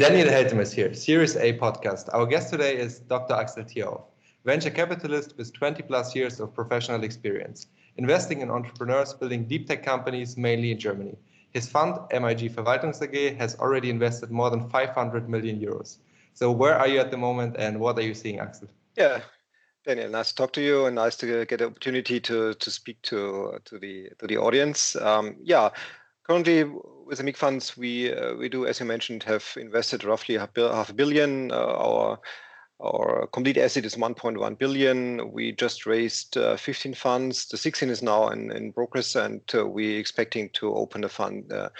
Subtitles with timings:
[0.00, 2.08] Daniel Heltem is here, Series A podcast.
[2.14, 3.34] Our guest today is Dr.
[3.34, 4.04] Axel Thierauf,
[4.46, 7.66] venture capitalist with 20 plus years of professional experience,
[7.98, 11.18] investing in entrepreneurs building deep tech companies mainly in Germany.
[11.52, 15.98] His fund, MIG Verwaltungs AG, has already invested more than 500 million euros.
[16.32, 18.68] So, where are you at the moment and what are you seeing, Axel?
[18.96, 19.20] Yeah,
[19.84, 23.02] Daniel, nice to talk to you and nice to get the opportunity to, to speak
[23.02, 24.96] to, to, the, to the audience.
[24.96, 25.68] Um, yeah,
[26.30, 30.36] currently with the MIG funds, we uh, we do, as you mentioned, have invested roughly
[30.36, 31.50] half a billion.
[31.50, 32.20] Uh, our
[32.80, 35.32] our complete asset is 1.1 billion.
[35.32, 37.48] We just raised uh, 15 funds.
[37.48, 41.52] The 16 is now in, in progress, and uh, we're expecting to open the fund
[41.52, 41.70] uh,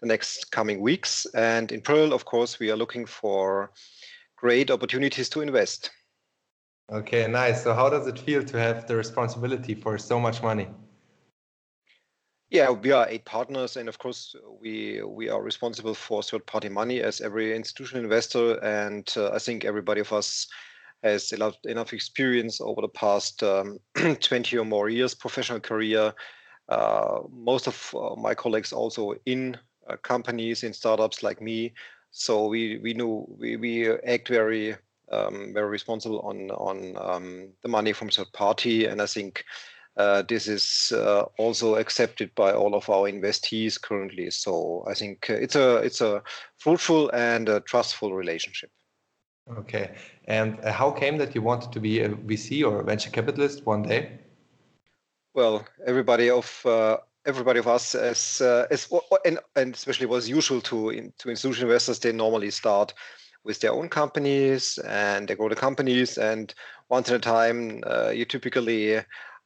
[0.00, 1.24] the next coming weeks.
[1.34, 3.70] And in parallel, of course, we are looking for
[4.36, 5.90] great opportunities to invest.
[6.92, 7.62] Okay, nice.
[7.62, 10.66] So, how does it feel to have the responsibility for so much money?
[12.50, 17.00] Yeah, we are eight partners, and of course, we we are responsible for third-party money
[17.00, 18.54] as every institutional investor.
[18.64, 20.48] And uh, I think everybody of us
[21.04, 23.78] has enough, enough experience over the past um,
[24.20, 26.12] 20 or more years professional career.
[26.68, 29.56] Uh, most of uh, my colleagues also in
[29.88, 31.72] uh, companies in startups like me,
[32.10, 34.74] so we we know we we act very
[35.12, 39.44] um, very responsible on on um, the money from third party, and I think
[39.96, 44.30] this is uh, also accepted by all of our investees currently.
[44.30, 46.22] So I think uh, it's a it's a
[46.58, 48.70] fruitful and a trustful relationship.
[49.58, 49.90] Okay.
[50.26, 53.66] And uh, how came that you wanted to be a VC or a venture capitalist
[53.66, 54.18] one day?
[55.34, 58.88] Well, everybody of uh, everybody of us as uh, as
[59.24, 62.94] and, and especially was usual to in, to institutional investors they normally start
[63.44, 66.54] with their own companies and they grow the companies and
[66.88, 69.00] once at a time uh, you typically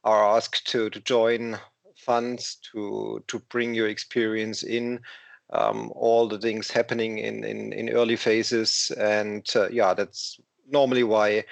[0.05, 1.57] are asked to, to join
[1.97, 4.99] funds to to bring your experience in
[5.51, 8.91] um, all the things happening in, in, in early phases.
[8.97, 10.39] And uh, yeah that's
[10.69, 11.43] normally why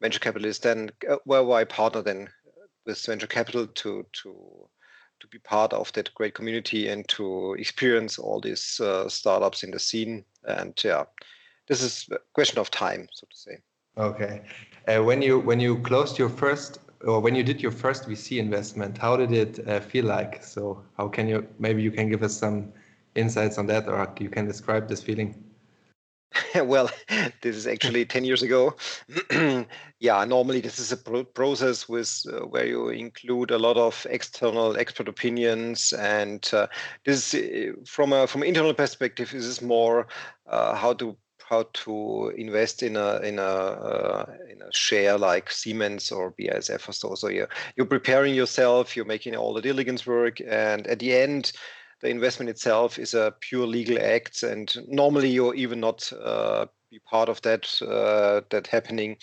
[0.00, 2.28] venture capitalists then uh, well why partner then
[2.86, 4.68] with venture capital to to
[5.20, 9.70] to be part of that great community and to experience all these uh, startups in
[9.70, 10.24] the scene.
[10.44, 11.04] And yeah
[11.68, 13.58] this is a question of time so to say.
[13.96, 14.42] Okay.
[14.88, 18.38] Uh, when you when you closed your first or when you did your first VC
[18.38, 20.42] investment, how did it uh, feel like?
[20.44, 22.72] So how can you maybe you can give us some
[23.14, 25.42] insights on that, or you can describe this feeling?
[26.54, 26.90] well,
[27.42, 28.74] this is actually 10 years ago.
[30.00, 34.06] yeah, normally this is a pro- process with uh, where you include a lot of
[34.10, 36.66] external expert opinions, and uh,
[37.04, 40.06] this uh, from a from an internal perspective, this is more
[40.46, 41.16] uh, how to
[41.48, 46.88] how to invest in a in a uh, in a share like Siemens or BASF
[46.88, 47.14] or so.
[47.14, 51.52] So you're you're preparing yourself, you're making all the diligence work, and at the end,
[52.00, 56.98] the investment itself is a pure legal act, and normally you're even not uh, be
[57.00, 59.16] part of that uh, that happening,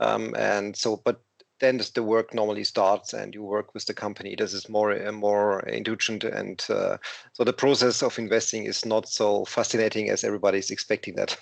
[0.00, 1.20] um, and so but.
[1.60, 4.34] Then the work normally starts, and you work with the company.
[4.34, 6.96] This is more more indulgent, and uh,
[7.34, 11.38] so the process of investing is not so fascinating as everybody is expecting that.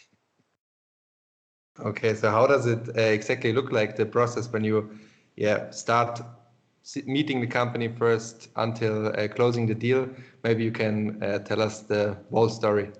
[1.79, 4.91] Okay, so how does it uh, exactly look like the process when you,
[5.37, 6.21] yeah, start
[7.07, 10.09] meeting the company first until uh, closing the deal?
[10.43, 12.91] Maybe you can uh, tell us the whole story.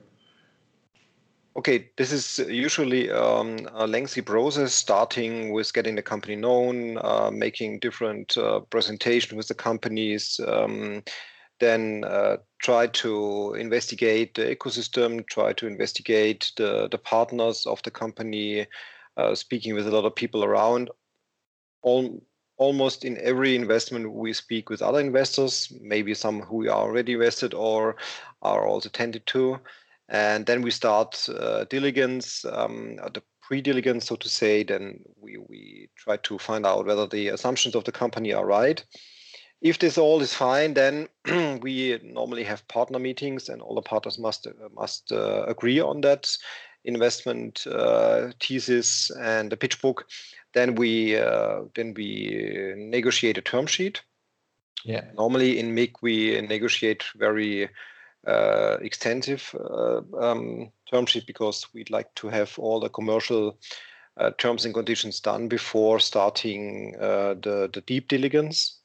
[1.57, 7.31] Okay, this is usually um, a lengthy process, starting with getting the company known, uh,
[7.31, 10.41] making different uh, presentations with the companies.
[10.47, 11.03] Um,
[11.61, 17.91] then uh, try to investigate the ecosystem, try to investigate the, the partners of the
[17.91, 18.67] company,
[19.17, 20.91] uh, speaking with a lot of people around.
[21.83, 22.23] All,
[22.57, 27.55] almost in every investment, we speak with other investors, maybe some who are already invested
[27.55, 27.97] or
[28.43, 29.59] are also tended to.
[30.09, 34.65] And then we start uh, diligence, um, the pre-diligence, so to say.
[34.65, 38.85] Then we, we try to find out whether the assumptions of the company are right
[39.61, 41.09] if this all is fine, then
[41.61, 46.01] we normally have partner meetings, and all the partners must uh, must uh, agree on
[46.01, 46.37] that
[46.85, 50.07] investment uh, thesis and the pitch book.
[50.55, 54.03] Then we uh, then we negotiate a term sheet.
[54.85, 55.05] Yeah.
[55.15, 57.69] Normally in MIG we negotiate very
[58.27, 63.59] uh, extensive uh, um, term sheet because we'd like to have all the commercial
[64.37, 68.80] terms and conditions done before starting the the deep diligence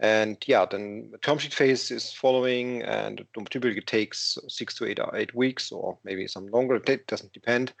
[0.00, 4.98] and yeah, then the term sheet phase is following, and typically takes six to eight,
[4.98, 6.76] or eight weeks, or maybe some longer.
[6.76, 7.74] It doesn't depend.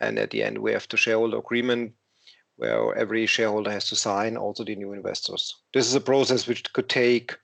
[0.00, 1.92] And at the end, we have the shareholder agreement
[2.56, 5.54] where every shareholder has to sign, also the new investors.
[5.72, 7.36] This is a process which could take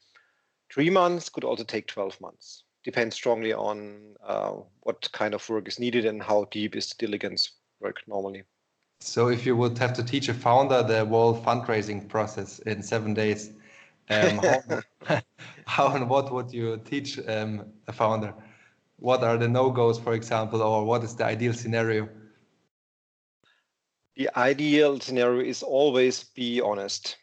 [0.73, 2.65] three months, could also take 12 months.
[2.83, 7.07] depends strongly on uh, what kind of work is needed and how deep is the
[7.07, 8.43] diligence work normally.
[9.01, 13.15] So, if you would have to teach a founder the whole fundraising process in seven
[13.15, 13.53] days,
[14.11, 14.39] um,
[15.07, 15.23] how,
[15.67, 18.35] how, and what would you teach um, a founder?
[18.97, 22.09] What are the no goes, for example, or what is the ideal scenario?
[24.17, 27.17] The ideal scenario is always be honest.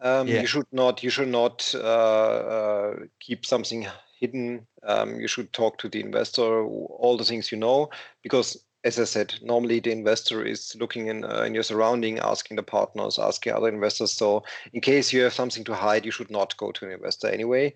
[0.00, 0.40] Um, yeah.
[0.40, 1.02] You should not.
[1.02, 3.86] You should not uh, uh, keep something
[4.18, 4.66] hidden.
[4.82, 7.90] Um, you should talk to the investor all the things you know,
[8.22, 12.56] because as I said, normally the investor is looking in, uh, in your surrounding, asking
[12.56, 14.12] the partners, asking other investors.
[14.12, 14.42] So
[14.72, 17.74] in case you have something to hide, you should not go to an investor anyway.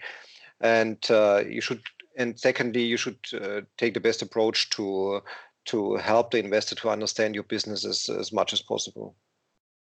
[0.60, 1.82] And uh, you should,
[2.16, 5.22] and secondly, you should uh, take the best approach to
[5.66, 9.16] to help the investor to understand your business as, as much as possible.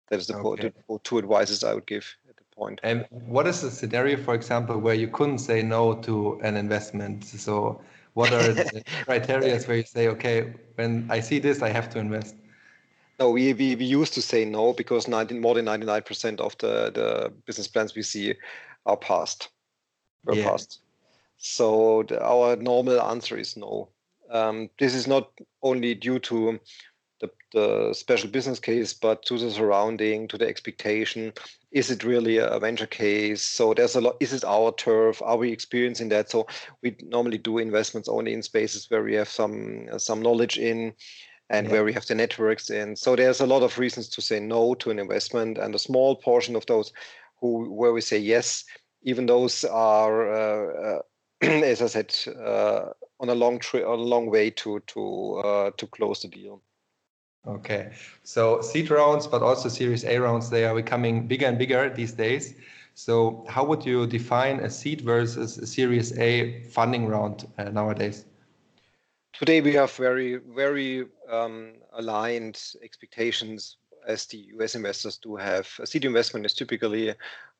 [0.09, 0.71] That is the, okay.
[0.87, 2.79] the two advices I would give at the point.
[2.83, 7.25] And what is the scenario, for example, where you couldn't say no to an investment?
[7.25, 7.81] So
[8.13, 11.99] what are the criteria where you say, okay, when I see this, I have to
[11.99, 12.35] invest?
[13.19, 16.91] No, we, we, we used to say no because 19, more than 99% of the,
[16.91, 18.33] the business plans we see
[18.85, 19.49] are passed,
[20.25, 20.49] were yeah.
[20.49, 20.81] passed.
[21.37, 23.89] So the, our normal answer is no.
[24.31, 25.31] Um, this is not
[25.61, 26.59] only due to
[27.23, 31.33] the, the special business case, but to the surrounding, to the expectation.
[31.71, 33.41] Is it really a venture case?
[33.41, 34.17] So there's a lot.
[34.19, 35.21] Is it our turf?
[35.21, 36.29] Are we experiencing that?
[36.29, 36.47] So
[36.81, 40.93] we normally do investments only in spaces where we have some some knowledge in,
[41.49, 41.73] and yeah.
[41.73, 42.95] where we have the networks in.
[42.95, 46.15] So there's a lot of reasons to say no to an investment, and a small
[46.15, 46.93] portion of those
[47.39, 48.65] who where we say yes,
[49.03, 51.01] even those are, uh, uh,
[51.41, 52.89] as I said, uh,
[53.19, 56.61] on a long trip, on a long way to to uh, to close the deal.
[57.45, 57.91] Okay,
[58.23, 62.13] so seed rounds, but also Series A rounds, they are becoming bigger and bigger these
[62.13, 62.55] days.
[62.95, 68.25] So, how would you define a seed versus a Series A funding round uh, nowadays?
[69.33, 73.75] Today, we have very, very um, aligned expectations
[74.07, 75.67] as the US investors do have.
[75.79, 77.13] A seed investment is typically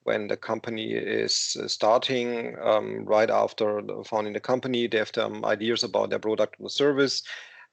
[0.04, 4.88] when the company is uh, starting um, right after founding the company.
[4.88, 7.24] They have some ideas about their product or service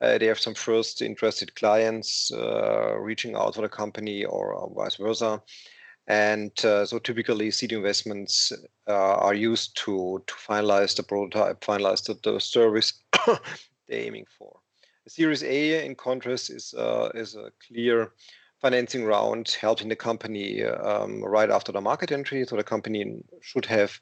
[0.01, 5.43] they have some first interested clients uh, reaching out for the company or, vice versa.
[6.07, 8.53] And uh, so typically seed investments
[8.89, 12.95] uh, are used to, to finalize the prototype, finalize the, the service
[13.27, 13.39] they're
[13.91, 14.59] aiming for.
[15.05, 18.13] The Series A, in contrast, is, uh, is a clear
[18.61, 22.45] financing round helping the company um, right after the market entry.
[22.45, 23.99] So the company should have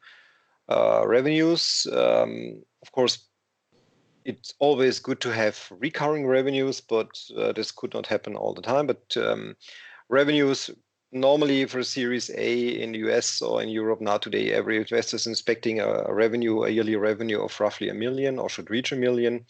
[0.69, 1.87] uh, revenues.
[1.93, 3.28] Um, of course,
[4.29, 8.61] it's always good to have recurring revenues, but uh, this could not happen all the
[8.61, 8.87] time.
[8.87, 9.57] But um,
[10.11, 10.69] revenues
[11.13, 15.17] normally for a Series A in the US or in Europe now today, every investor
[15.17, 18.97] is expecting a, revenue, a yearly revenue of roughly a million or should reach a
[18.97, 19.47] million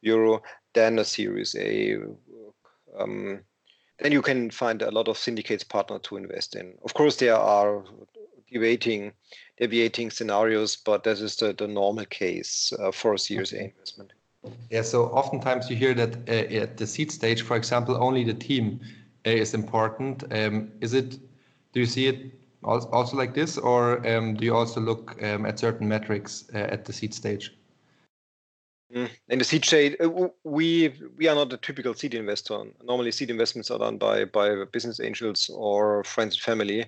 [0.00, 0.42] euro.
[0.74, 1.96] Then a Series A.
[2.98, 3.42] Um,
[4.00, 6.74] then you can find a lot of syndicates partner to invest in.
[6.84, 7.84] Of course, there are
[8.50, 9.12] deviating
[9.58, 14.12] deviating scenarios, but this is the, the normal case uh, for a Series A investment.
[14.70, 18.34] Yeah, so oftentimes you hear that uh, at the seed stage, for example, only the
[18.34, 18.80] team
[19.26, 20.24] uh, is important.
[20.32, 21.18] Um, is it?
[21.72, 22.32] Do you see it
[22.62, 26.84] also like this, or um, do you also look um, at certain metrics uh, at
[26.84, 27.52] the seed stage?
[28.94, 32.62] Mm, in the seed stage, uh, we we are not a typical seed investor.
[32.84, 36.86] Normally, seed investments are done by by business angels or friends and family.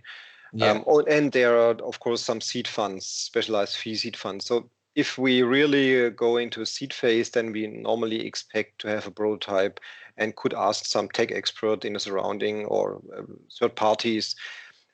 [0.53, 0.71] Yeah.
[0.71, 4.47] Um, oh, and there are, of course, some seed funds, specialized fee seed funds.
[4.47, 8.89] So if we really uh, go into a seed phase, then we normally expect to
[8.89, 9.81] have a prototype
[10.17, 13.23] and could ask some tech expert in the surrounding or uh,
[13.59, 14.35] third parties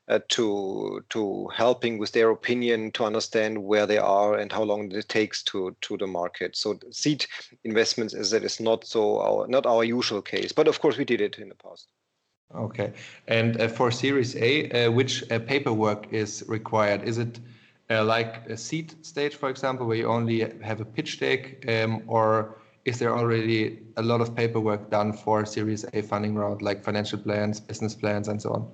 [0.08, 4.92] uh, to to helping with their opinion to understand where they are and how long
[4.92, 6.56] it takes to to the market.
[6.56, 7.24] So seed
[7.64, 11.04] investments, as that is not so our not our usual case, but of course we
[11.04, 11.88] did it in the past.
[12.54, 12.92] Okay.
[13.26, 17.02] And uh, for Series A, uh, which uh, paperwork is required?
[17.02, 17.40] Is it
[17.90, 22.56] like a seed stage, for example, where you only have a pitch deck, um, or
[22.84, 27.18] is there already a lot of paperwork done for Series A funding round, like financial
[27.18, 28.68] plans, business plans, and so on?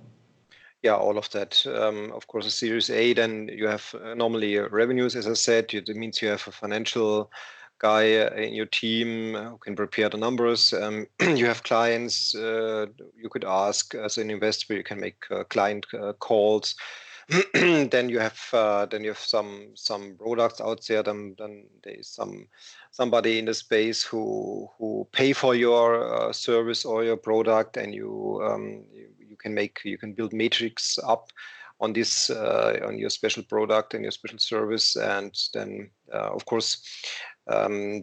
[0.82, 1.66] Yeah, all of that.
[1.66, 5.74] Um, of course, a Series A, then you have normally revenues, as I said.
[5.74, 7.30] It means you have a financial
[7.80, 8.04] guy
[8.36, 10.72] in your team who can prepare the numbers.
[10.72, 14.74] Um, you have clients uh, you could ask as an investor.
[14.74, 16.74] You can make uh, client uh, calls.
[17.54, 21.02] then you have uh, then you have some some products out there.
[21.02, 22.48] Then then there is some
[22.90, 27.94] somebody in the space who who pay for your uh, service or your product, and
[27.94, 31.30] you, um, you you can make you can build matrix up
[31.80, 36.44] on this uh, on your special product and your special service, and then uh, of
[36.46, 36.82] course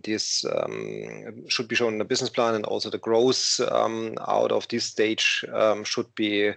[0.04, 4.51] this um, should be shown in the business plan, and also the growth um, out
[4.51, 5.46] of this stage
[5.84, 6.54] should be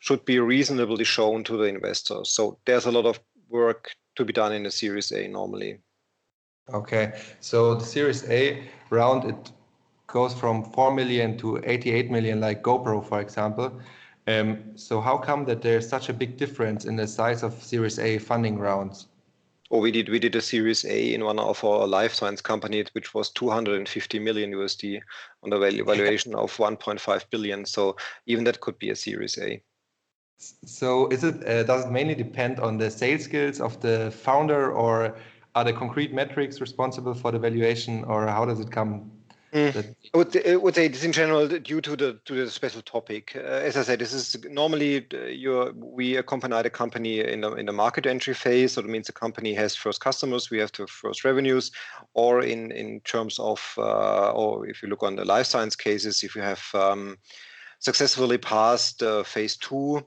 [0.00, 2.30] should be reasonably shown to the investors.
[2.30, 5.78] So there's a lot of work to be done in a Series A normally.
[6.72, 9.52] Okay, so the Series A round it
[10.06, 13.80] goes from 4 million to 88 million, like GoPro, for example.
[14.26, 17.98] Um, so how come that there's such a big difference in the size of Series
[17.98, 19.06] A funding rounds?
[19.70, 22.86] Oh, we did we did a Series A in one of our life science companies,
[22.92, 25.00] which was 250 million USD
[25.42, 27.66] on the valuation of 1.5 billion.
[27.66, 27.96] So
[28.26, 29.62] even that could be a Series A.
[30.38, 34.72] So is it uh, does it mainly depend on the sales skills of the founder,
[34.72, 35.16] or
[35.54, 39.17] are the concrete metrics responsible for the valuation, or how does it come?
[39.52, 39.94] Mm.
[40.14, 43.32] I, would, I would say this in general due to the to the special topic.
[43.34, 47.64] Uh, as I said, this is normally you we accompany the company in the in
[47.64, 48.72] the market entry phase.
[48.72, 51.70] So that means the company has first customers, we have to first revenues,
[52.12, 56.22] or in in terms of uh, or if you look on the life science cases,
[56.22, 57.16] if you have um,
[57.78, 60.06] successfully passed uh, phase two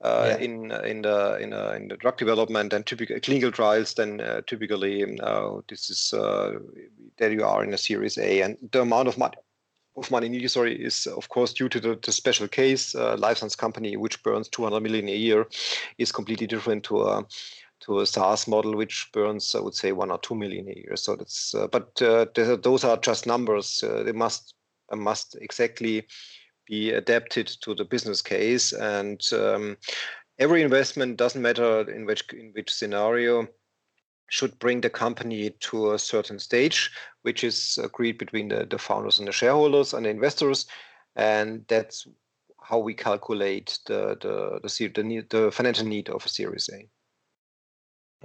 [0.00, 0.44] uh, yeah.
[0.44, 4.40] in in the in, uh, in the drug development and typical clinical trials, then uh,
[4.46, 6.14] typically um, this is
[7.18, 9.36] there you are in a Series A, and the amount of money
[9.96, 12.94] of money needed, sorry, is of course due to the, the special case.
[12.94, 15.46] Uh, life science company which burns 200 million a year
[15.98, 17.26] is completely different to a
[17.80, 20.96] to a SaaS model which burns, I would say, one or two million a year.
[20.96, 22.26] So that's, uh, but uh,
[22.60, 23.84] those are just numbers.
[24.04, 24.54] they must
[24.92, 26.06] must exactly
[26.68, 28.72] be adapted to the business case.
[28.72, 29.76] And um,
[30.38, 33.48] every investment doesn't matter in which in which scenario
[34.30, 36.90] should bring the company to a certain stage,
[37.22, 40.66] which is agreed between the, the founders and the shareholders and the investors,
[41.16, 42.06] and that's
[42.62, 46.86] how we calculate the the the, the, need, the financial need of a Series A.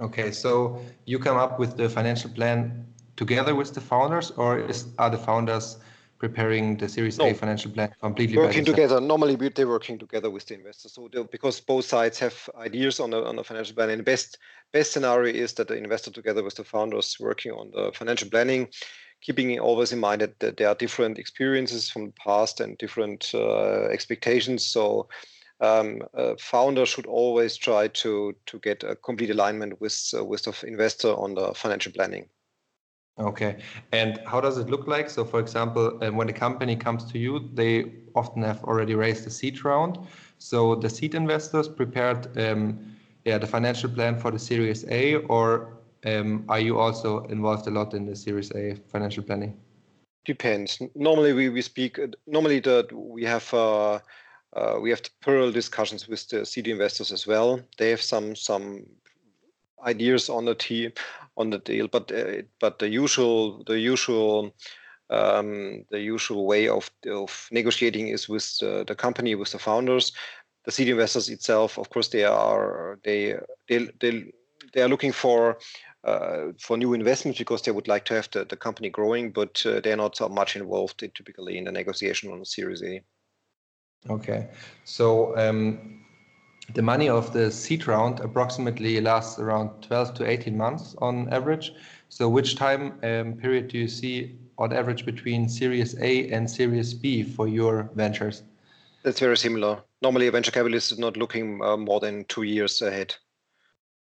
[0.02, 2.86] Okay, so you come up with the financial plan
[3.16, 5.78] together with the founders, or is, are the founders
[6.28, 7.28] preparing the Series no.
[7.28, 8.98] A financial plan completely working together.
[9.00, 10.94] Normally, they're working together with the investors.
[10.94, 14.38] So because both sides have ideas on the on the financial plan, and the best
[14.72, 18.68] best scenario is that the investor together with the founders working on the financial planning,
[19.20, 23.30] keeping always in mind that, that there are different experiences from the past and different
[23.34, 24.66] uh, expectations.
[24.66, 25.08] So.
[25.60, 30.42] Um, a founder should always try to to get a complete alignment with uh, with
[30.42, 32.28] the investor on the financial planning.
[33.18, 33.58] Okay.
[33.92, 35.08] And how does it look like?
[35.08, 39.26] So, for example, um, when a company comes to you, they often have already raised
[39.26, 39.98] a seed round.
[40.38, 42.94] So, the seed investors prepared um,
[43.24, 47.70] yeah, the financial plan for the Series A, or um, are you also involved a
[47.70, 49.56] lot in the Series A financial planning?
[50.24, 50.80] Depends.
[50.94, 51.98] Normally, we, we speak.
[52.26, 53.98] Normally, the, we have uh,
[54.54, 57.60] uh, we have the parallel discussions with the seed investors as well.
[57.78, 58.84] They have some some
[59.84, 60.92] ideas on the team
[61.36, 61.88] on the deal.
[61.88, 64.54] But uh, but the usual the usual
[65.10, 70.12] um, the usual way of of negotiating is with the, the company with the founders.
[70.64, 73.36] The seed investors itself, of course, they are they
[73.68, 74.32] they they,
[74.72, 75.58] they are looking for
[76.04, 79.64] uh, for new investments because they would like to have the, the company growing, but
[79.66, 83.02] uh, they're not so much involved in, typically in the negotiation on Series A.
[84.10, 84.48] Okay,
[84.84, 86.03] so um,
[86.72, 91.72] the money of the seed round approximately lasts around 12 to 18 months on average.
[92.08, 96.94] So which time um, period do you see on average between Series A and Series
[96.94, 98.42] B for your ventures?
[99.02, 99.82] That's very similar.
[100.00, 103.14] Normally, a venture capitalist is not looking uh, more than two years ahead.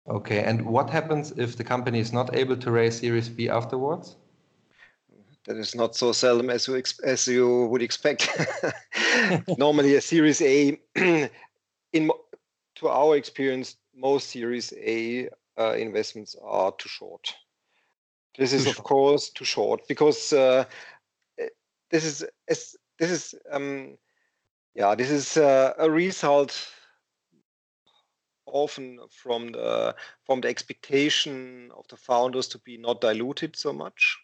[0.08, 4.16] Okay, and what happens if the company is not able to raise Series B afterwards?
[5.46, 8.28] That is not so seldom as you as you would expect.
[9.58, 10.78] Normally, a Series A
[11.92, 12.10] in
[12.82, 17.34] to our experience, most Series A uh, investments are too short.
[18.36, 18.78] This too is, short.
[18.78, 20.64] of course, too short because uh,
[21.38, 21.48] eh,
[21.90, 22.24] this is
[22.98, 23.96] this is um,
[24.74, 26.68] yeah this is uh, a result
[28.46, 34.18] often from the from the expectation of the founders to be not diluted so much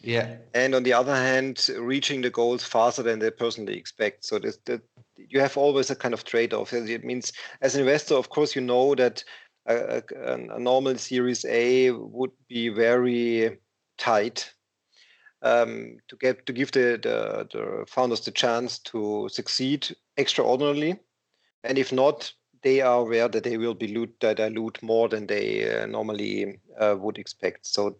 [0.00, 4.38] yeah and on the other hand reaching the goals faster than they personally expect so
[4.38, 4.82] this, that
[5.28, 6.72] you have always a kind of trade-off.
[6.72, 9.22] It means, as an investor, of course, you know that
[9.66, 13.58] a, a, a normal Series A would be very
[13.98, 14.52] tight
[15.42, 20.98] um, to get to give the, the, the founders the chance to succeed extraordinarily,
[21.64, 25.80] and if not, they are aware that they will be dilute, dilute more than they
[25.80, 27.66] uh, normally uh, would expect.
[27.66, 27.96] So,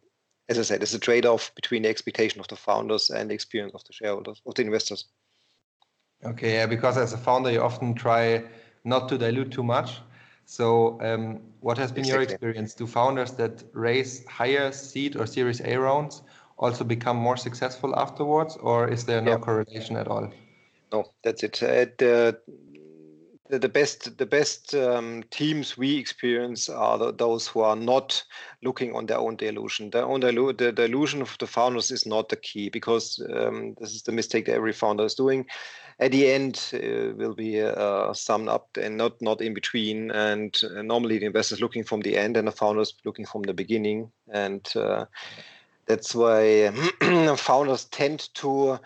[0.50, 3.72] as I said, it's a trade-off between the expectation of the founders and the experience
[3.72, 5.04] of the shareholders, of the investors.
[6.24, 8.42] Okay, yeah, because as a founder, you often try
[8.84, 10.00] not to dilute too much.
[10.46, 12.12] So, um, what has been exactly.
[12.12, 12.74] your experience?
[12.74, 16.22] Do founders that raise higher seed or Series A rounds
[16.58, 19.38] also become more successful afterwards, or is there no yeah.
[19.38, 20.32] correlation at all?
[20.92, 21.62] No, that's it.
[21.62, 22.40] Uh, the,
[23.58, 28.22] the best the best um, teams we experience are the, those who are not
[28.62, 29.90] looking on their own dilution.
[29.90, 33.94] Their own delu- the dilution of the founders is not the key because um, this
[33.94, 35.46] is the mistake that every founder is doing.
[35.98, 40.10] At the end, uh, will be uh, summed up and not not in between.
[40.10, 43.54] And uh, normally, the investors looking from the end, and the founders looking from the
[43.54, 44.10] beginning.
[44.32, 45.04] And uh,
[45.86, 46.70] that's why
[47.36, 48.78] founders tend to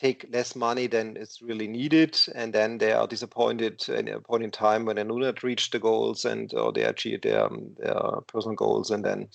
[0.00, 4.42] take less money than is really needed, and then they are disappointed at a point
[4.42, 7.74] in time when they do not reach the goals and or they achieve their, um,
[7.78, 9.28] their personal goals, and then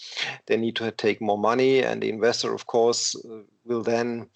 [0.47, 1.83] they need to take more money.
[1.83, 4.27] And the investor, of course, uh, will then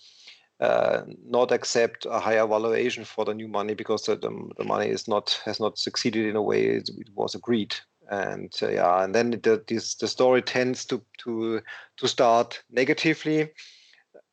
[0.60, 5.08] uh, not accept a higher valuation for the new money because the, the, money is
[5.08, 7.76] not has not succeeded in a way it, was agreed.
[8.12, 11.62] And uh, yeah, and then the, this, the story tends to to
[11.98, 13.50] to start negatively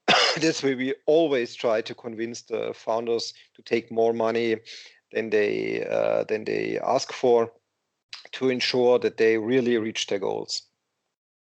[0.40, 4.56] that's where we always try to convince the founders to take more money
[5.12, 7.52] than they uh, than they ask for
[8.32, 10.62] to ensure that they really reach their goals.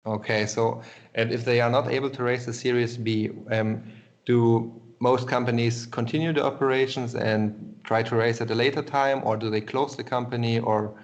[0.06, 0.82] Okay, so
[1.14, 3.82] and if they are not able to raise the Series B, um,
[4.26, 9.36] do most companies continue the operations and try to raise at a later time, or
[9.36, 10.94] do they close the company, or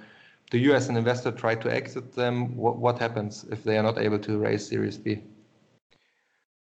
[0.51, 2.57] do you as an investor try to exit them?
[2.57, 5.23] What, what happens if they are not able to raise Series B?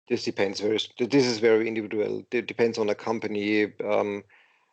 [0.07, 2.23] This depends very this is very individual.
[2.31, 3.73] It depends on a company.
[3.83, 4.23] Um,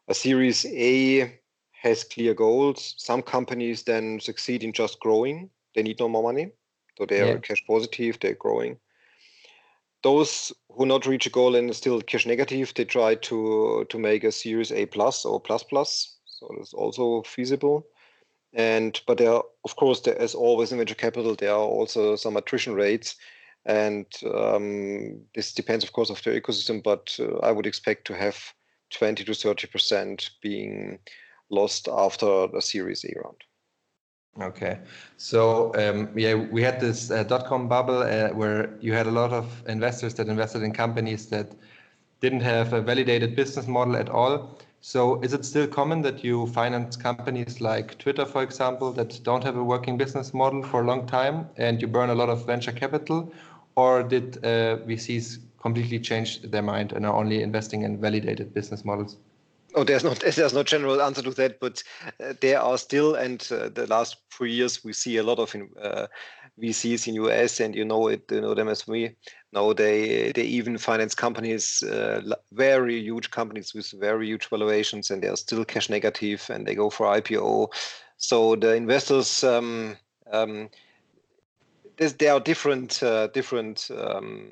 [0.08, 1.38] a series a
[1.72, 2.94] has clear goals.
[2.98, 5.50] Some companies then succeed in just growing.
[5.74, 6.52] They need no more money
[6.98, 7.38] so they are yeah.
[7.38, 8.78] cash positive they're growing.
[10.02, 14.24] Those who not reach a goal and still cash negative they try to to make
[14.24, 17.86] a series a plus or plus plus so it's also feasible.
[18.54, 22.16] And but there are of course there is always in venture capital there are also
[22.16, 23.16] some attrition rates
[23.64, 28.14] and um, this depends, of course, of the ecosystem, but uh, I would expect to
[28.14, 28.36] have
[28.90, 30.98] 20 to 30% being
[31.50, 33.36] lost after the Series A round.
[34.40, 34.78] Okay,
[35.18, 39.10] so um, yeah, we had this uh, dot com bubble uh, where you had a
[39.10, 41.52] lot of investors that invested in companies that
[42.20, 44.58] didn't have a validated business model at all.
[44.80, 49.44] So, is it still common that you finance companies like Twitter, for example, that don't
[49.44, 52.46] have a working business model for a long time and you burn a lot of
[52.46, 53.32] venture capital?
[53.76, 58.84] Or did uh, VCs completely change their mind and are only investing in validated business
[58.84, 59.16] models?
[59.74, 61.82] Oh, there's not there's no general answer to that, but
[62.22, 65.54] uh, there are still, and uh, the last three years we see a lot of
[65.80, 66.06] uh,
[66.60, 69.16] VCs in US, and you know it, you know them as we
[69.52, 69.72] know.
[69.72, 72.20] They they even finance companies, uh,
[72.52, 76.74] very huge companies with very huge valuations, and they are still cash negative, and they
[76.74, 77.68] go for IPO.
[78.18, 79.42] So the investors.
[79.42, 79.96] Um,
[80.30, 80.68] um,
[81.96, 84.50] there are different uh, different um,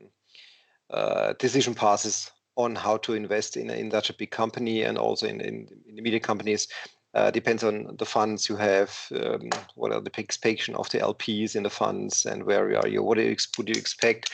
[0.90, 5.26] uh, decision passes on how to invest in in such a big company and also
[5.26, 6.68] in in, in the media companies.
[7.12, 11.56] Uh, depends on the funds you have, um, what are the expectation of the LPs
[11.56, 13.02] in the funds, and where are you?
[13.02, 14.30] What do you, would you expect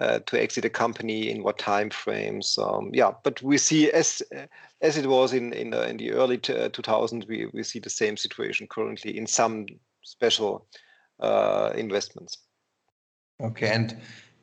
[0.00, 2.58] uh, to exit a company in what time frames?
[2.58, 4.20] Um, yeah, but we see as
[4.80, 7.88] as it was in in the, in the early t- 2000s, we we see the
[7.88, 9.66] same situation currently in some
[10.02, 10.66] special
[11.20, 12.38] investments.
[13.40, 13.96] Okay, and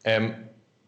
[0.05, 0.35] um,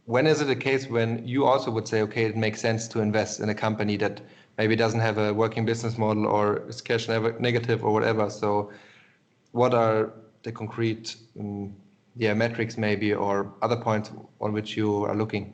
[0.06, 3.02] when is it a case when you also would say, okay, it makes sense to
[3.02, 4.22] invest in a company that
[4.58, 8.30] maybe doesn't have a working business model or is cash negative or whatever?
[8.30, 8.72] So,
[9.52, 11.76] what are the concrete um,
[12.16, 15.54] yeah metrics maybe or other points on which you are looking?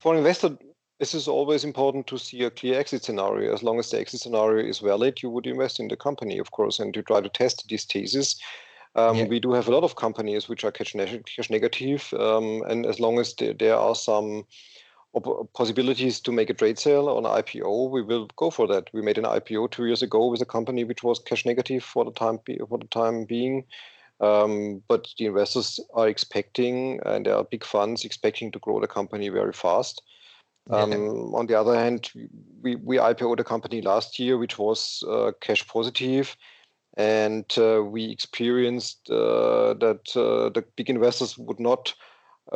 [0.00, 0.58] For an investor,
[0.98, 3.54] this is always important to see a clear exit scenario.
[3.54, 6.50] As long as the exit scenario is valid, you would invest in the company, of
[6.50, 8.40] course, and you try to test these thesis
[8.94, 9.26] um, yeah.
[9.26, 13.00] We do have a lot of companies which are cash, cash negative, um, and as
[13.00, 14.44] long as there, there are some
[15.14, 18.90] op- possibilities to make a trade sale on IPO, we will go for that.
[18.92, 22.04] We made an IPO two years ago with a company which was cash negative for
[22.04, 23.64] the time be- for the time being.
[24.20, 28.86] Um, but the investors are expecting, and there are big funds expecting to grow the
[28.86, 30.02] company very fast.
[30.70, 30.98] Um, yeah.
[30.98, 32.10] On the other hand,
[32.62, 36.36] we, we IPO'd a company last year which was uh, cash positive
[36.96, 41.94] and uh, we experienced uh, that uh, the big investors would not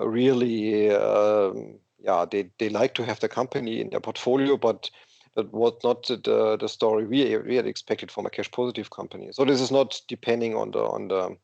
[0.03, 4.91] really um, yeah they, they like to have the company in their portfolio but
[5.39, 9.29] that was not the, the story we, we had expected from a cash positive company.
[9.31, 11.37] So this is not depending on the on the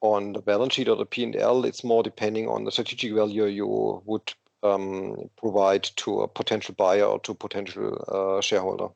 [0.00, 1.64] on the balance sheet or the P&L.
[1.64, 7.04] It's more depending on the strategic value you would um, provide to a potential buyer
[7.04, 8.88] or to potential uh, shareholder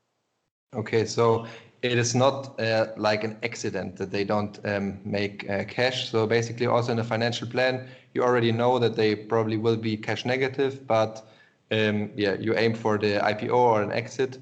[0.75, 1.47] Okay, so
[1.83, 6.11] it is not uh, like an accident that they don't um, make uh, cash.
[6.11, 9.97] So basically, also in a financial plan, you already know that they probably will be
[9.97, 11.27] cash negative, but
[11.71, 14.39] um, yeah, you aim for the IPO or an exit.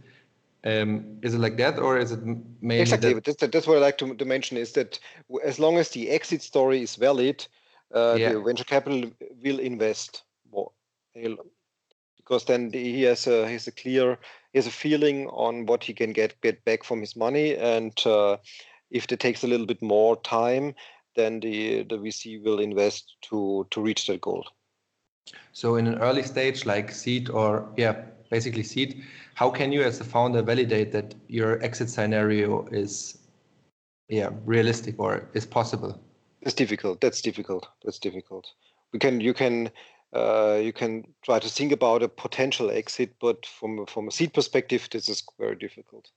[0.65, 2.21] Um, is it like that, or is it
[2.63, 3.13] mainly exactly?
[3.15, 3.25] That...
[3.25, 4.99] That's, that's what I like to, to, mention is that
[5.45, 7.47] as long as the exit story is valid,
[7.95, 8.33] uh, yeah.
[8.33, 9.11] the venture capital
[9.43, 10.71] will invest more
[12.25, 14.19] because then he has a he has a clear
[14.53, 17.93] he has a feeling on what he can get get back from his money, and
[18.07, 18.37] uh,
[18.91, 20.75] if it takes a little bit more time,
[21.17, 24.45] then the the VC will invest to to reach that goal.
[25.53, 29.03] So in an early stage like seed or yeah, basically seed,
[29.35, 33.19] how can you as a founder validate that your exit scenario is
[34.09, 36.01] yeah, realistic or is possible?
[36.43, 37.01] It's difficult.
[37.01, 37.69] That's difficult.
[37.85, 38.47] That's difficult.
[38.93, 39.71] We can you can
[40.15, 44.33] uh, you can try to think about a potential exit, but from from a seed
[44.33, 46.11] perspective, this is very difficult.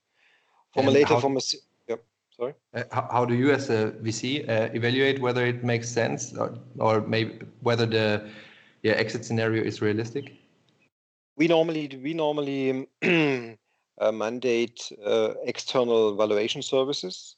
[0.72, 1.40] From and a later, how, from a
[1.88, 1.96] yeah,
[2.36, 2.54] sorry.
[2.74, 6.56] Uh, how, how, do you, as a VC, uh, evaluate whether it makes sense or,
[6.78, 8.28] or maybe whether the
[8.82, 10.32] yeah exit scenario is realistic?
[11.36, 17.34] We normally we normally uh, mandate uh, external valuation services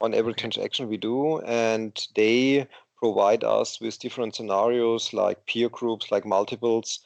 [0.00, 2.66] on every transaction we do, and they
[3.00, 7.00] provide us with different scenarios like peer groups, like multiples,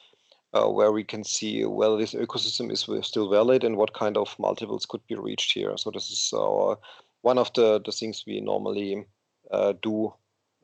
[0.53, 4.35] uh, where we can see whether this ecosystem is still valid and what kind of
[4.37, 5.75] multiples could be reached here.
[5.77, 6.77] So this is our,
[7.21, 9.05] one of the, the things we normally
[9.51, 10.13] uh, do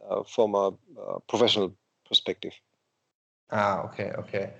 [0.10, 1.76] uh, from a, a, professional
[2.08, 2.54] perspective.
[3.52, 4.54] Ah, okay, okay.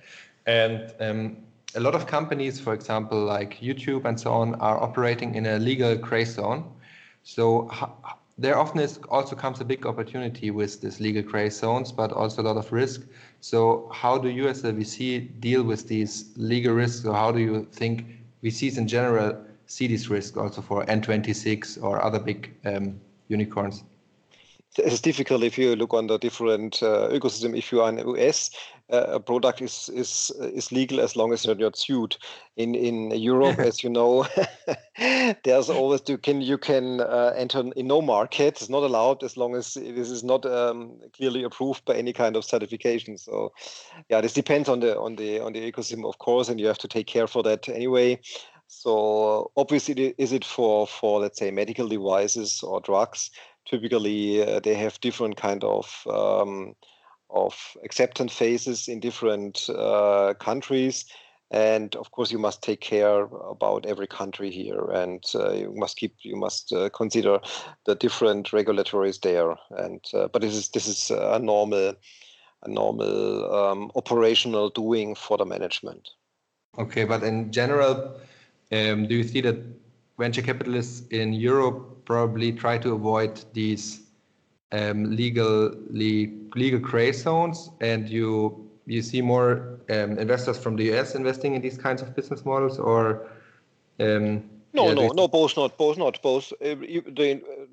[0.46, 1.38] And um,
[1.74, 5.58] a lot of companies, for example, like YouTube and so on, are operating in a
[5.58, 6.70] legal gray zone.
[7.22, 7.70] So
[8.42, 12.42] there often is also comes a big opportunity with this legal gray zones, but also
[12.42, 13.02] a lot of risk.
[13.40, 17.38] So how do you as a VC deal with these legal risks, or how do
[17.38, 18.04] you think
[18.42, 23.84] VCs in general see these risks also for N26 or other big um, unicorns?
[24.78, 27.56] it's difficult if you look on the different uh, ecosystem.
[27.56, 28.50] If you are in the US,
[28.92, 32.16] a product is is is legal as long as you're not sued.
[32.56, 34.26] In in Europe, as you know,
[35.44, 38.60] there's always you can you can uh, enter in no market.
[38.60, 42.36] It's not allowed as long as this is not um, clearly approved by any kind
[42.36, 43.16] of certification.
[43.16, 43.52] So,
[44.10, 46.78] yeah, this depends on the on the on the ecosystem, of course, and you have
[46.78, 48.20] to take care for that anyway.
[48.68, 53.30] So obviously, is it for for let's say medical devices or drugs?
[53.64, 56.74] typically uh, they have different kind of um,
[57.32, 61.04] of acceptance phases in different uh, countries.
[61.50, 64.90] And of course you must take care about every country here.
[64.90, 67.40] And uh, you must keep you must uh, consider
[67.84, 69.56] the different regulatories there.
[69.70, 71.94] And uh, but this is this is a normal
[72.62, 76.08] a normal um, operational doing for the management.
[76.78, 78.14] Okay but in general
[78.72, 79.58] um, do you see that
[80.18, 84.01] venture capitalists in europe probably try to avoid these
[84.72, 91.14] um, legally legal gray zones, and you you see more um, investors from the US
[91.14, 93.28] investing in these kinds of business models, or
[94.00, 96.52] um, no, yeah, no, no, both not, both not, both.
[96.60, 97.64] Uh, the, uh,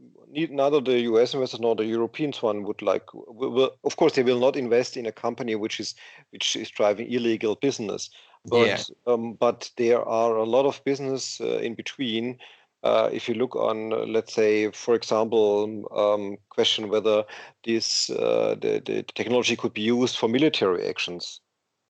[0.49, 3.03] neither the US investors nor the Europeans one would like.
[3.13, 5.95] Will, of course, they will not invest in a company which is
[6.31, 8.09] which is driving illegal business.
[8.45, 9.13] But yeah.
[9.13, 12.37] um, but there are a lot of business uh, in between
[12.83, 17.25] uh, if you look on, uh, let's say, for example, um, question whether
[17.65, 21.41] this uh, the, the technology could be used for military actions,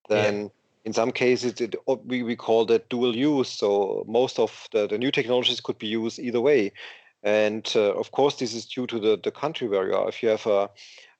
[0.10, 0.50] then yeah.
[0.86, 1.76] in some cases it,
[2.06, 3.50] we, we call that dual use.
[3.50, 6.72] So most of the, the new technologies could be used either way.
[7.22, 10.10] And uh, of course, this is due to the, the country where you are.
[10.10, 10.70] If you have a,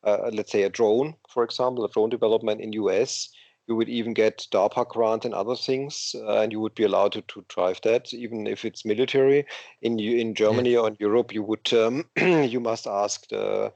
[0.04, 3.30] a let's say a drone, for example, a drone development in US,
[3.70, 7.12] you would even get DARPA grant and other things, uh, and you would be allowed
[7.12, 9.46] to, to drive that, even if it's military.
[9.84, 10.80] In in Germany yeah.
[10.80, 13.72] or in Europe, you would um, you must ask the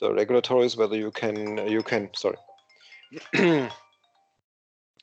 [0.00, 2.36] the regulatories whether you can you can sorry.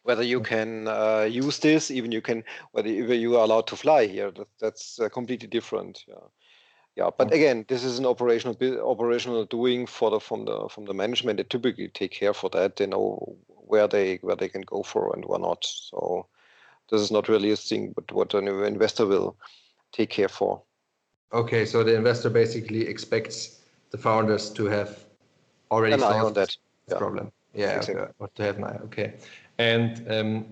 [0.03, 4.05] whether you can uh, use this, even you can whether you are allowed to fly
[4.05, 4.29] here.
[4.29, 6.03] That, that's uh, completely different.
[6.07, 6.27] Yeah
[6.95, 8.55] yeah but again this is an operational
[8.89, 12.77] operational doing for the from the from the management they typically take care for that
[12.77, 15.63] they know where they where they can go for and where not.
[15.65, 16.27] So
[16.89, 19.35] this is not really a thing, but what an investor will
[19.91, 20.61] take care for.
[21.33, 25.05] Okay, so the investor basically expects the founders to have
[25.71, 26.55] already an solved on that
[26.89, 26.97] yeah.
[26.97, 27.31] problem.
[27.53, 28.03] Yeah, exactly.
[28.03, 28.11] okay.
[28.19, 28.79] or to have eye.
[28.85, 29.13] Okay,
[29.57, 30.45] and um,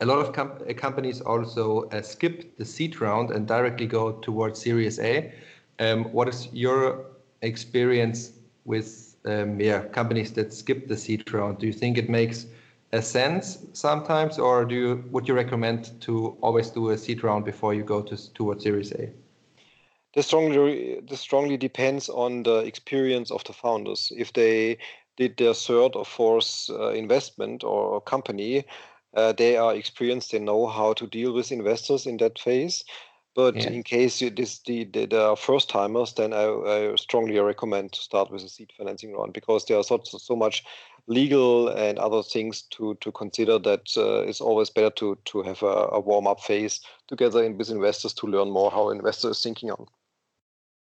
[0.00, 4.12] a lot of com- uh, companies also uh, skip the seed round and directly go
[4.12, 5.32] towards Series A.
[5.78, 7.06] Um, what is your
[7.42, 8.32] experience
[8.64, 11.58] with um, yeah companies that skip the seed round?
[11.58, 12.46] Do you think it makes
[12.92, 17.44] a sense sometimes, or do you would you recommend to always do a seed round
[17.44, 19.10] before you go to towards Series A?
[20.14, 24.12] This strongly this strongly depends on the experience of the founders.
[24.16, 24.78] If they
[25.16, 28.64] did their third or fourth uh, investment or company,
[29.14, 30.32] uh, they are experienced.
[30.32, 32.84] They know how to deal with investors in that phase.
[33.34, 33.70] But yeah.
[33.70, 38.00] in case you, this the, the, the first timers, then I, I, strongly recommend to
[38.00, 40.64] start with a seed financing round because there are so, so much
[41.06, 45.62] legal and other things to to consider that uh, it's always better to to have
[45.62, 49.42] a, a warm up phase together in, with investors to learn more how investors are
[49.42, 49.86] thinking on.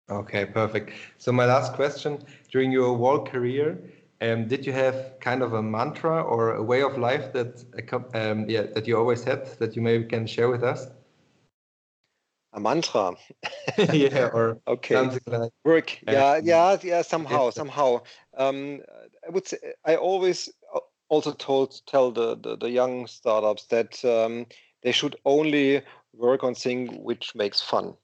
[0.10, 0.92] Okay, perfect.
[1.18, 2.20] So my last question:
[2.52, 3.80] during your whole career,
[4.22, 7.64] um, did you have kind of a mantra or a way of life that
[8.14, 10.88] um, yeah that you always had that you maybe can share with us?
[12.54, 13.14] A mantra.
[13.94, 15.00] yeah, or okay.
[15.26, 16.00] Like Work.
[16.08, 17.02] Yeah, yeah, yeah.
[17.02, 18.02] Somehow, somehow.
[18.38, 18.82] Um,
[19.26, 20.50] I would say I always
[21.10, 24.46] also told tell the the, the young startups that um,
[24.84, 25.82] they should only
[26.14, 27.96] work on things which makes fun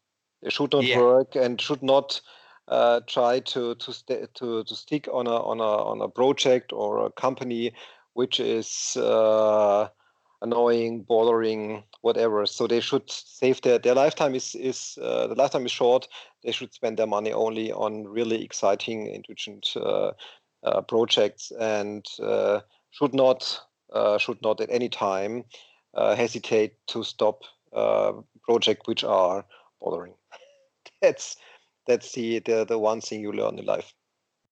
[0.42, 0.98] they should not yeah.
[0.98, 2.22] work and should not
[2.68, 6.72] uh, try to to, st- to to stick on a on a on a project
[6.74, 7.74] or a company
[8.14, 9.88] which is uh,
[10.42, 12.46] annoying, bothering, whatever.
[12.46, 16.08] So they should save their their lifetime is is uh, the lifetime is short.
[16.44, 20.12] They should spend their money only on really exciting, intelligent uh,
[20.64, 23.62] uh, projects and uh, should not
[24.20, 25.44] should not at any time
[25.96, 27.42] hesitate to stop
[28.44, 29.46] projects which are
[29.82, 30.14] bothering.
[31.02, 31.38] that's
[31.88, 33.94] that's the, the the one thing you learn in life.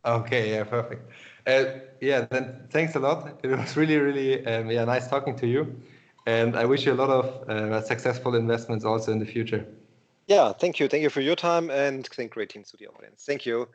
[0.05, 1.11] Okay, yeah, perfect.
[1.47, 3.39] Uh, yeah, then thanks a lot.
[3.41, 5.81] It was really, really, um, yeah, nice talking to you,
[6.25, 9.65] and I wish you a lot of uh, successful investments also in the future.
[10.27, 13.23] Yeah, thank you, thank you for your time, and thank greetings to the audience.
[13.25, 13.69] Thank you.